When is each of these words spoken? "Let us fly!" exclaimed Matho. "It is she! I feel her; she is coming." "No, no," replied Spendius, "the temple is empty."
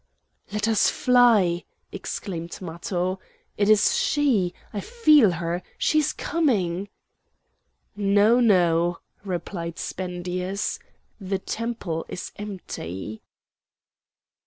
"Let 0.51 0.67
us 0.67 0.89
fly!" 0.89 1.63
exclaimed 1.91 2.59
Matho. 2.59 3.19
"It 3.55 3.69
is 3.69 3.95
she! 3.95 4.51
I 4.73 4.79
feel 4.79 5.33
her; 5.33 5.61
she 5.77 5.99
is 5.99 6.11
coming." 6.11 6.89
"No, 7.95 8.39
no," 8.39 8.97
replied 9.23 9.77
Spendius, 9.77 10.79
"the 11.19 11.37
temple 11.37 12.07
is 12.09 12.31
empty." 12.37 13.21